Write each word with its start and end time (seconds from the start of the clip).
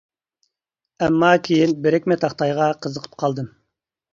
ئەمما 1.03 1.29
كىيىن 1.49 1.75
بىرىكمە 1.83 2.17
تاختايغا 2.25 2.71
قىزىقىپ 2.87 3.17
قالدىم. 3.25 3.53